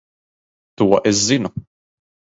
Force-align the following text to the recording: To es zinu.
To 0.79 0.87
es 1.11 1.23
zinu. 1.27 1.53